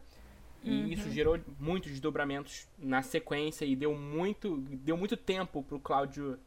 [0.63, 0.87] E uhum.
[0.89, 6.39] isso gerou muitos desdobramentos na sequência e deu muito, deu muito tempo pro Cláudio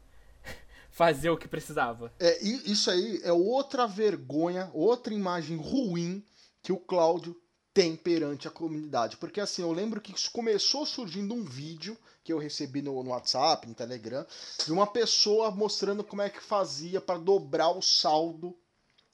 [0.91, 2.11] fazer o que precisava.
[2.19, 6.23] É, isso aí é outra vergonha, outra imagem ruim
[6.61, 7.40] que o Cláudio
[7.73, 9.17] tem perante a comunidade.
[9.17, 13.67] Porque assim, eu lembro que começou surgindo um vídeo que eu recebi no, no WhatsApp,
[13.67, 14.25] no Telegram,
[14.65, 18.55] de uma pessoa mostrando como é que fazia para dobrar o saldo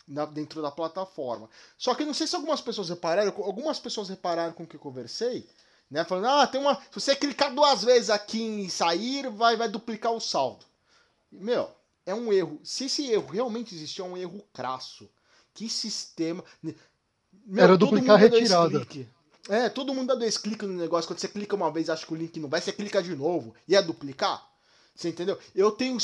[0.08, 1.50] na, dentro da plataforma.
[1.78, 4.80] Só que não sei se algumas pessoas repararam, algumas pessoas repararam com o que eu
[4.80, 5.48] conversei,
[5.90, 6.04] né?
[6.04, 6.76] Falando, ah, tem uma.
[6.76, 10.66] Se você clicar duas vezes aqui em sair, vai, vai duplicar o saldo.
[11.32, 11.70] Meu,
[12.06, 12.60] é um erro.
[12.64, 15.10] Se esse erro realmente existe, é um erro crasso.
[15.54, 16.44] Que sistema.
[17.48, 18.86] Meu, Era duplicar retirada.
[19.48, 21.08] É, todo mundo dá dois cliques no negócio.
[21.08, 23.56] Quando você clica uma vez acha que o link não vai, você clica de novo.
[23.66, 24.46] E é duplicar?
[24.94, 25.38] Você entendeu?
[25.56, 25.98] Eu tenho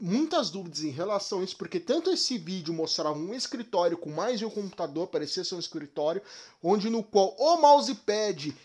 [0.00, 4.38] muitas dúvidas em relação a isso, porque tanto esse vídeo mostrava um escritório com mais
[4.38, 6.22] de um computador, parecia ser um escritório,
[6.62, 8.56] onde no qual o mousepad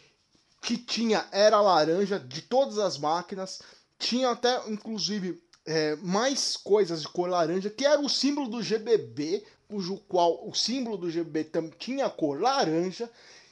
[0.62, 3.60] que tinha era laranja de todas as máquinas,
[3.98, 9.44] tinha até inclusive é, mais coisas de cor laranja, que era o símbolo do GBB,
[9.72, 13.10] cujo qual o símbolo do GB tinha a cor laranja,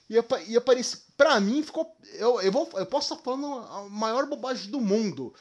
[0.10, 0.16] e,
[0.48, 0.98] e aparece.
[1.16, 1.96] Pra mim ficou.
[2.16, 5.34] Eu, eu, vou, eu posso estar falando a maior bobagem do mundo.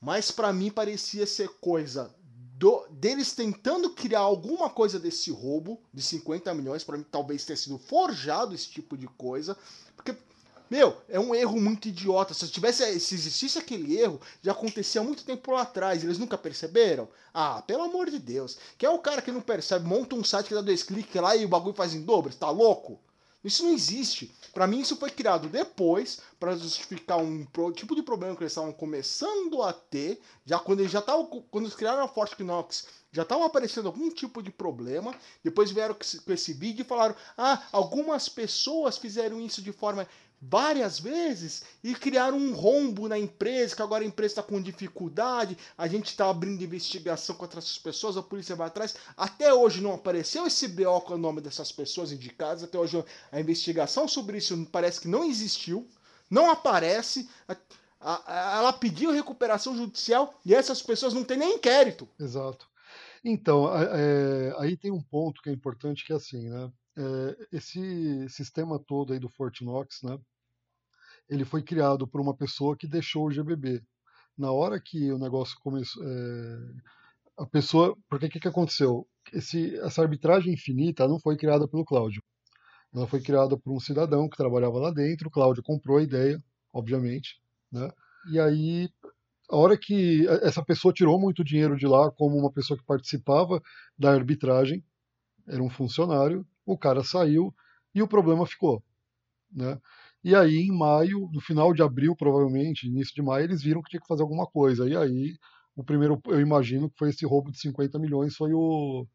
[0.00, 2.14] Mas para mim parecia ser coisa
[2.56, 6.84] do, deles tentando criar alguma coisa desse roubo de 50 milhões.
[6.84, 9.56] para mim, talvez tenha sido forjado esse tipo de coisa.
[9.96, 10.14] Porque
[10.70, 12.32] meu, é um erro muito idiota.
[12.32, 16.02] Se tivesse, se existisse aquele erro, já acontecia há muito tempo lá atrás.
[16.02, 17.08] Eles nunca perceberam?
[17.32, 18.58] Ah, pelo amor de Deus.
[18.78, 19.86] Quem é o cara que não percebe?
[19.86, 22.34] Monta um site que dá dois cliques lá e o bagulho faz em dobro?
[22.34, 22.98] Tá louco?
[23.44, 24.34] Isso não existe.
[24.54, 28.72] Para mim, isso foi criado depois para justificar um tipo de problema que eles estavam
[28.72, 30.18] começando a ter.
[30.46, 34.08] Já quando eles já estavam, quando eles criaram a Forte Knox, já estavam aparecendo algum
[34.10, 35.14] tipo de problema.
[35.42, 40.08] Depois vieram com esse vídeo e falaram: ah, algumas pessoas fizeram isso de forma
[40.48, 45.56] várias vezes e criaram um rombo na empresa, que agora a empresa está com dificuldade,
[45.76, 48.96] a gente está abrindo investigação contra essas pessoas, a polícia vai atrás.
[49.16, 53.02] Até hoje não apareceu esse BO com o nome dessas pessoas indicadas, até hoje
[53.32, 55.88] a investigação sobre isso parece que não existiu,
[56.30, 57.28] não aparece.
[58.00, 62.08] Ela pediu recuperação judicial e essas pessoas não têm nem inquérito.
[62.20, 62.68] Exato.
[63.24, 66.70] Então, é, aí tem um ponto que é importante que é assim, né?
[66.96, 70.18] É, esse sistema todo aí do Fortinox, né?
[71.28, 73.82] Ele foi criado por uma pessoa que deixou o GBB.
[74.36, 76.58] Na hora que o negócio começou, é,
[77.38, 79.06] a pessoa, porque o que, que aconteceu?
[79.32, 82.22] Esse, essa arbitragem infinita não foi criada pelo Cláudio.
[82.94, 85.28] Ela foi criada por um cidadão que trabalhava lá dentro.
[85.28, 87.40] O Cláudio comprou a ideia, obviamente,
[87.72, 87.90] né?
[88.30, 88.88] E aí,
[89.50, 93.60] a hora que essa pessoa tirou muito dinheiro de lá, como uma pessoa que participava
[93.98, 94.84] da arbitragem,
[95.46, 97.54] era um funcionário, o cara saiu
[97.94, 98.82] e o problema ficou,
[99.52, 99.78] né?
[100.24, 103.90] E aí, em maio, no final de abril, provavelmente, início de maio, eles viram que
[103.90, 104.88] tinha que fazer alguma coisa.
[104.88, 105.34] E aí,
[105.76, 109.06] o primeiro, eu imagino que foi esse roubo de 50 milhões, foi o.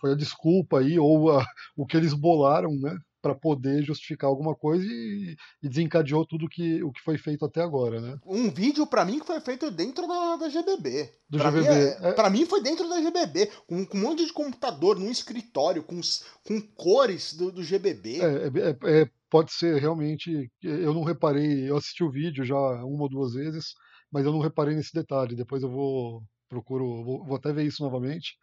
[0.00, 1.44] foi a desculpa aí, ou a,
[1.76, 2.96] o que eles bolaram, né?
[3.26, 7.60] para poder justificar alguma coisa e, e, desencadeou tudo que, o que foi feito até
[7.60, 8.16] agora, né?
[8.24, 11.10] Um vídeo para mim que foi feito dentro da, da GBB.
[11.28, 11.68] Do pra GBB.
[11.68, 12.12] Mim é, é...
[12.12, 16.00] Pra mim foi dentro da GBB, com, com, um monte de computador, num escritório, com,
[16.46, 18.20] com cores do, do GBB.
[18.20, 20.50] É, é, é, pode ser realmente.
[20.62, 23.74] Eu não reparei, eu assisti o vídeo já uma ou duas vezes,
[24.10, 25.36] mas eu não reparei nesse detalhe.
[25.36, 28.36] Depois eu vou procuro, vou, vou até ver isso novamente.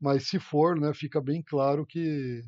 [0.00, 2.42] Mas se for, né, fica bem claro que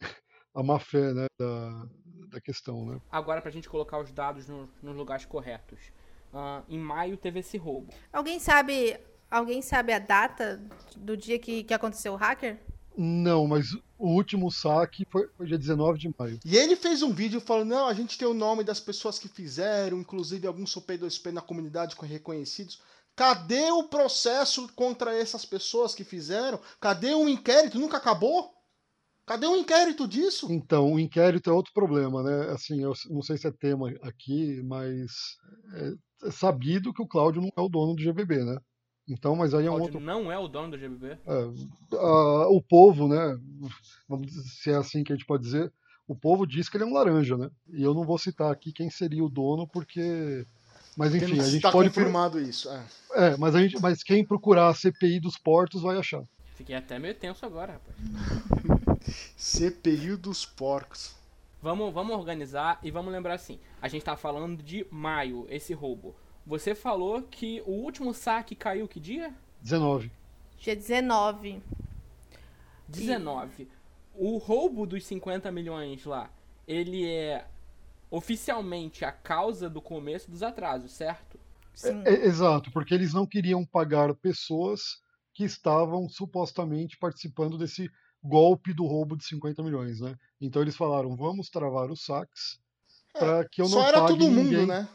[0.54, 1.86] a má fé né, da,
[2.28, 2.86] da questão.
[2.86, 3.00] Né?
[3.10, 5.92] Agora, para a gente colocar os dados no, nos lugares corretos.
[6.32, 7.92] Uh, em maio teve esse roubo.
[8.12, 8.98] Alguém sabe,
[9.30, 10.60] alguém sabe a data
[10.96, 12.58] do dia que, que aconteceu o hacker?
[12.96, 16.38] Não, mas o último saque foi, foi dia 19 de maio.
[16.44, 19.28] E ele fez um vídeo falando: não, a gente tem o nome das pessoas que
[19.28, 22.80] fizeram, inclusive alguns P2P na comunidade reconhecidos.
[23.16, 26.58] Cadê o processo contra essas pessoas que fizeram?
[26.80, 27.78] Cadê o inquérito?
[27.78, 28.52] Nunca acabou?
[29.24, 30.52] Cadê o inquérito disso?
[30.52, 32.50] Então, o inquérito é outro problema, né?
[32.50, 35.38] Assim, eu não sei se é tema aqui, mas
[36.24, 38.58] é sabido que o Cláudio não é o dono do GBB, né?
[39.08, 40.00] Então, mas aí é um outro.
[40.00, 41.18] não é o dono do GBB?
[41.26, 43.38] É, a, o povo, né?
[44.08, 45.70] Vamos dizer, se é assim que a gente pode dizer,
[46.08, 47.50] o povo diz que ele é um laranja, né?
[47.68, 50.46] E eu não vou citar aqui quem seria o dono, porque
[50.96, 52.70] mas enfim, a gente tá pode confirmado isso.
[52.70, 52.86] É.
[53.14, 56.22] é, mas a gente, mas quem procurar a CPI dos portos vai achar.
[56.54, 59.00] Fiquei até meio tenso agora, rapaz.
[59.36, 61.14] CPI dos porcos.
[61.60, 63.58] Vamos, vamos organizar e vamos lembrar assim.
[63.82, 66.14] A gente tá falando de maio, esse roubo.
[66.46, 69.34] Você falou que o último saque caiu que dia?
[69.62, 70.10] 19.
[70.58, 71.62] Dia 19.
[72.88, 73.62] 19.
[73.62, 73.68] E...
[74.14, 76.30] O roubo dos 50 milhões lá,
[76.68, 77.46] ele é
[78.10, 81.38] oficialmente a causa do começo dos atrasos, certo?
[81.74, 82.02] Sim.
[82.04, 85.02] É, é, exato, porque eles não queriam pagar pessoas
[85.32, 87.90] que estavam supostamente participando desse
[88.22, 90.16] golpe do roubo de 50 milhões, né?
[90.40, 92.60] Então eles falaram, vamos travar os saques
[93.14, 94.44] é, para que eu não só era pague todo ninguém.
[94.60, 94.88] mundo, né?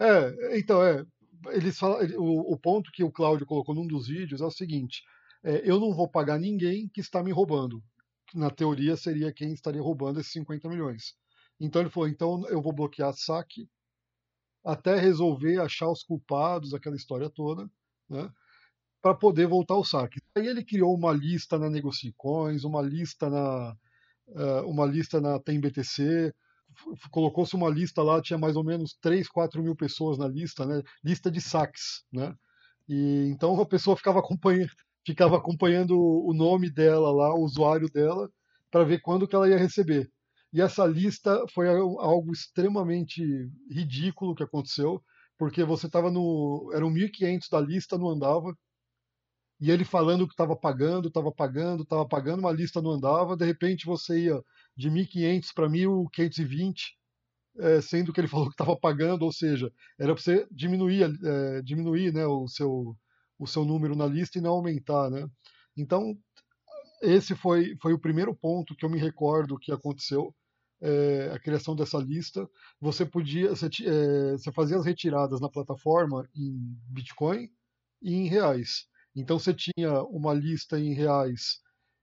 [0.00, 1.04] É, então é,
[1.52, 5.02] eles falam, o, o ponto que o Cláudio colocou num dos vídeos é o seguinte:
[5.42, 7.82] é, eu não vou pagar ninguém que está me roubando.
[8.34, 11.14] Na teoria seria quem estaria roubando esses 50 milhões.
[11.60, 13.68] Então ele falou: então eu vou bloquear saque
[14.64, 17.70] até resolver achar os culpados, aquela história toda,
[18.08, 18.30] né?
[19.02, 20.20] Para poder voltar ao saque.
[20.34, 23.76] Aí ele criou uma lista na Negocicoins, uma lista na
[24.28, 26.34] uh, uma lista na TemBTC,
[27.10, 30.82] colocou-se uma lista lá, tinha mais ou menos 3, 4 mil pessoas na lista, né?
[31.04, 32.34] Lista de saques, né?
[32.88, 34.70] E então a pessoa ficava acompanhando,
[35.06, 38.30] ficava acompanhando o nome dela lá, o usuário dela,
[38.70, 40.10] para ver quando que ela ia receber.
[40.52, 43.22] E essa lista foi algo extremamente
[43.70, 45.02] ridículo que aconteceu,
[45.38, 46.70] porque você estava no.
[46.74, 48.56] Eram 1.500 da lista, não andava.
[49.64, 53.34] E ele falando que estava pagando, estava pagando, estava pagando, uma lista não andava.
[53.34, 54.44] De repente você ia
[54.76, 56.74] de 1.500 para 1.520,
[57.58, 61.62] é, sendo que ele falou que estava pagando, ou seja, era para você diminuir, é,
[61.62, 62.94] diminuir né, o, seu,
[63.38, 65.08] o seu número na lista e não aumentar.
[65.08, 65.26] Né?
[65.74, 66.14] Então,
[67.00, 70.34] esse foi, foi o primeiro ponto que eu me recordo que aconteceu
[70.82, 72.46] é, a criação dessa lista,
[72.78, 77.48] você podia, você, é, você fazia as retiradas na plataforma em Bitcoin
[78.02, 78.92] e em reais.
[79.14, 81.60] Então você tinha uma lista em reais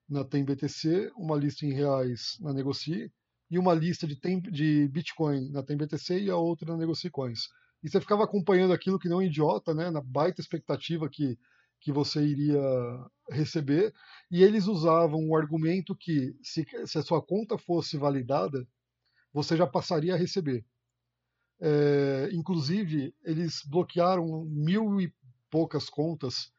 [0.07, 3.11] na TemBTC, uma lista em reais na Negocie
[3.49, 7.47] e uma lista de, tem, de Bitcoin na TemBTC e a outra na Negocie Coins.
[7.83, 11.37] E você ficava acompanhando aquilo que não um idiota, né, na baita expectativa que
[11.81, 12.61] que você iria
[13.29, 13.91] receber,
[14.29, 18.65] e eles usavam o argumento que se, se a sua conta fosse validada,
[19.33, 20.63] você já passaria a receber.
[21.59, 25.11] É, inclusive, eles bloquearam mil e
[25.49, 26.51] poucas contas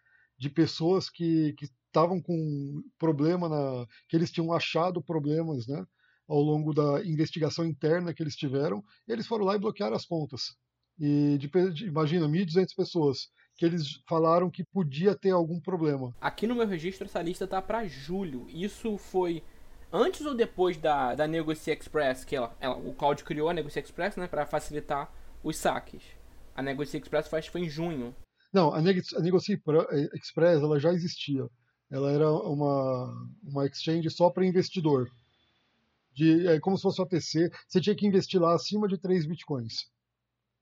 [0.42, 1.54] de pessoas que
[1.86, 5.86] estavam com problema, na, que eles tinham achado problemas né,
[6.28, 10.56] ao longo da investigação interna que eles tiveram, eles foram lá e bloquearam as contas.
[10.98, 16.12] E de, de, imagina, 1.200 pessoas que eles falaram que podia ter algum problema.
[16.20, 18.48] Aqui no meu registro essa lista tá para julho.
[18.48, 19.44] Isso foi
[19.92, 23.80] antes ou depois da, da Negocia Express, que ela, ela, o Cloud criou a Negocia
[23.80, 25.08] Express, né, para facilitar
[25.44, 26.02] os saques.
[26.52, 28.12] A Negocia Express faz foi em junho.
[28.52, 29.58] Não, a, a Negocia
[30.14, 31.48] Express ela já existia.
[31.90, 35.08] Ela era uma, uma exchange só para investidor.
[36.14, 37.50] De, é como se fosse uma PC.
[37.68, 39.86] Você tinha que investir lá acima de 3 bitcoins.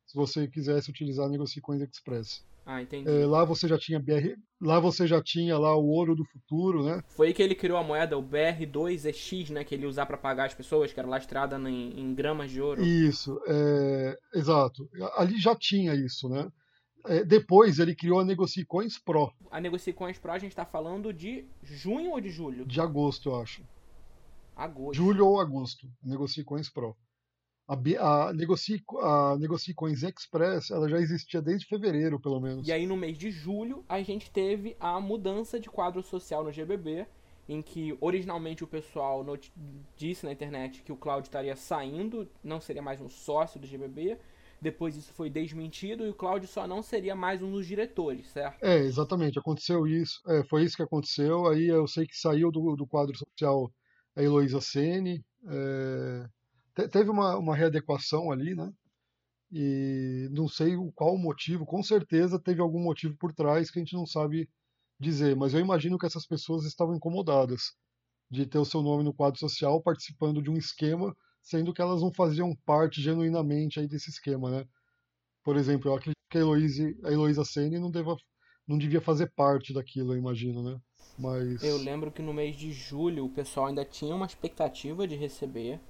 [0.07, 2.45] Se você quisesse utilizar a Negocia Coins Express.
[2.67, 3.09] Ah, entendi.
[3.09, 6.85] É, lá você já tinha BR, lá você já tinha lá o ouro do futuro,
[6.85, 7.03] né?
[7.09, 10.47] Foi aí que ele criou a moeda, o BR2EX, né, que ele usava para pagar
[10.47, 12.83] as pessoas, que era lastrada em, em gramas de ouro.
[12.83, 14.89] Isso, é, exato.
[15.17, 16.51] Ali já tinha isso, né?
[17.07, 19.33] É, depois ele criou a Negocicoins Pro.
[19.51, 22.65] A Negocicoins Pro a gente está falando de junho ou de julho?
[22.65, 23.63] De agosto, eu acho.
[24.57, 24.95] Agosto.
[24.95, 25.89] Julho ou agosto.
[26.03, 26.95] Negocie Coins Pro.
[27.67, 32.67] A, a, Negocie, a Negocie Coins Express ela já existia desde fevereiro, pelo menos.
[32.69, 36.51] E aí no mês de julho a gente teve a mudança de quadro social no
[36.51, 37.07] GBB,
[37.49, 39.25] em que originalmente o pessoal
[39.97, 44.19] disse na internet que o Cláudio estaria saindo, não seria mais um sócio do GBB.
[44.61, 48.61] Depois isso foi desmentido e o Cláudio só não seria mais um dos diretores, certo?
[48.63, 50.21] É, exatamente, aconteceu isso.
[50.29, 51.47] É, foi isso que aconteceu.
[51.49, 53.73] Aí eu sei que saiu do, do quadro social
[54.17, 55.25] a Heloísa Sene.
[55.49, 56.27] é,
[56.75, 58.71] te- teve uma, uma readequação ali, né?
[59.53, 63.83] E não sei qual o motivo, com certeza teve algum motivo por trás que a
[63.83, 64.49] gente não sabe
[65.01, 67.75] dizer, mas eu imagino que essas pessoas estavam incomodadas
[68.31, 72.03] de ter o seu nome no quadro social participando de um esquema, sendo que elas
[72.03, 74.65] não faziam parte genuinamente aí desse esquema, né?
[75.43, 78.17] Por exemplo, eu acredito que a Heloísa, a Heloísa Sene não, deva,
[78.67, 80.79] não devia fazer parte daquilo, eu imagino, né?
[81.19, 81.63] Mas.
[81.63, 85.81] Eu lembro que no mês de julho o pessoal ainda tinha uma expectativa de receber.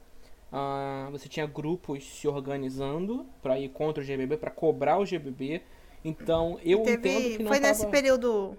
[0.52, 5.62] Ah, você tinha grupos se organizando para ir contra o GBB, para cobrar o GBB.
[6.04, 8.56] Então eu Teve- entendo que não foi nesse tava- período.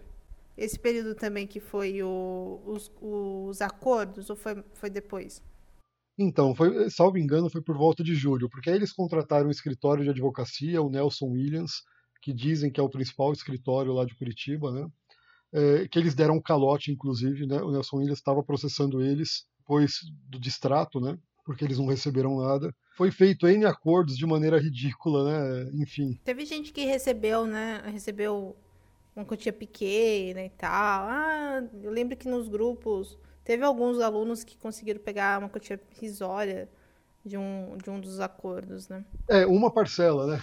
[0.57, 5.41] Esse período também que foi o- os, os acordos, ou foi, foi depois?
[6.17, 10.03] Então, foi, salvo engano, foi por volta de julho, porque aí eles contrataram um escritório
[10.03, 11.81] de advocacia, o Nelson Williams,
[12.21, 14.87] que dizem que é o principal escritório lá de Curitiba, né?
[15.53, 17.61] É, que eles deram um calote, inclusive, né?
[17.61, 19.99] O Nelson Williams estava processando eles depois
[20.29, 21.17] do distrato, né?
[21.45, 22.73] Porque eles não receberam nada.
[22.95, 25.71] Foi feito N acordos de maneira ridícula, né?
[25.73, 26.19] Enfim.
[26.23, 27.81] Teve gente que recebeu, né?
[27.85, 28.55] Recebeu
[29.15, 30.69] uma quantia pequena e tal.
[31.09, 36.69] Ah, eu lembro que nos grupos teve alguns alunos que conseguiram pegar uma quantia risória
[37.25, 39.05] de um, de um dos acordos, né?
[39.29, 40.41] É, uma parcela, né?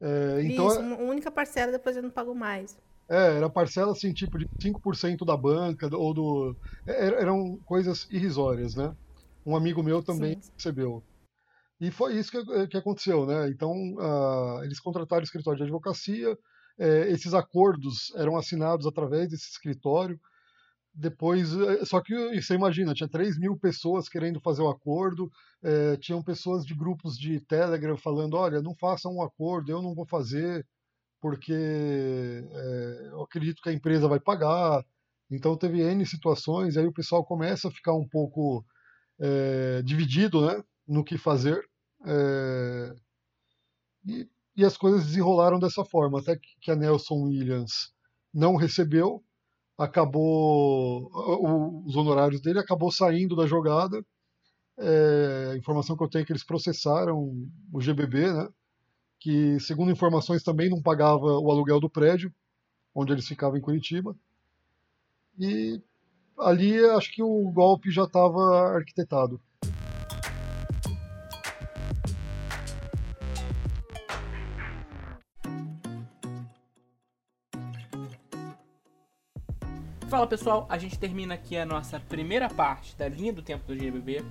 [0.00, 2.78] É, então, Isso, uma única parcela, depois eu não pago mais.
[3.10, 6.56] É, era parcela assim, tipo de 5% da banca ou do.
[6.86, 8.94] é, Eram coisas irrisórias, né?
[9.46, 10.50] Um amigo meu também Sim.
[10.56, 11.02] recebeu.
[11.80, 13.48] E foi isso que, que aconteceu, né?
[13.48, 16.36] Então, ah, eles contrataram o escritório de advocacia,
[16.78, 20.18] eh, esses acordos eram assinados através desse escritório.
[21.00, 25.30] Depois, eh, só que você imagina, tinha 3 mil pessoas querendo fazer o acordo,
[25.62, 29.94] eh, tinham pessoas de grupos de Telegram falando: olha, não façam um acordo, eu não
[29.94, 30.66] vou fazer,
[31.20, 34.84] porque eh, eu acredito que a empresa vai pagar.
[35.30, 38.64] Então, teve N situações, aí o pessoal começa a ficar um pouco
[39.20, 41.62] eh, dividido né, no que fazer.
[42.06, 42.94] eh,
[44.06, 47.92] e, e as coisas desenrolaram dessa forma, até que a Nelson Williams
[48.34, 49.22] não recebeu,
[49.78, 51.10] acabou
[51.86, 54.04] os honorários dele acabou saindo da jogada.
[54.78, 57.16] É, a informação que eu tenho é que eles processaram
[57.72, 58.48] o GBB, né?
[59.20, 62.32] Que segundo informações também não pagava o aluguel do prédio
[62.94, 64.16] onde eles ficavam em Curitiba.
[65.38, 65.80] E
[66.38, 69.40] ali acho que o golpe já estava arquitetado.
[80.18, 83.78] Fala pessoal, a gente termina aqui a nossa primeira parte da linha do tempo do
[83.78, 84.24] GBB.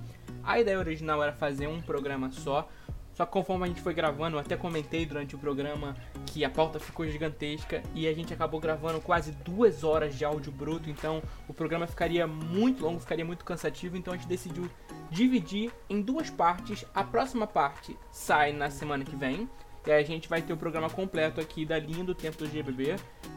[0.44, 2.68] A ideia original era fazer um programa só,
[3.14, 6.50] só que conforme a gente foi gravando, eu até comentei durante o programa que a
[6.50, 11.22] pauta ficou gigantesca e a gente acabou gravando quase duas horas de áudio bruto, então
[11.48, 14.68] o programa ficaria muito longo, ficaria muito cansativo, então a gente decidiu
[15.10, 16.84] dividir em duas partes.
[16.94, 19.48] A próxima parte sai na semana que vem.
[19.88, 22.46] E aí a gente vai ter o programa completo aqui da linha do tempo do
[22.46, 22.96] GBB.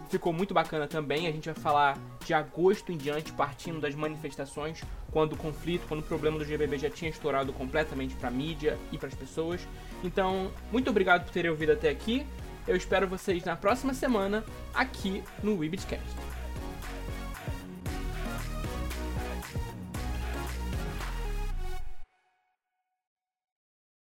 [0.10, 1.26] Ficou muito bacana também.
[1.26, 4.84] A gente vai falar de agosto em diante, partindo das manifestações,
[5.14, 8.97] quando o conflito, quando o problema do GBB já tinha estourado completamente para mídia e
[8.97, 9.66] para as pessoas.
[10.04, 12.28] Então, muito obrigado por terem ouvido até aqui.
[12.68, 14.43] Eu espero vocês na próxima semana
[14.74, 16.31] aqui no Webcast.